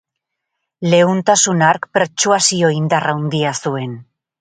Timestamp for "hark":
1.67-1.87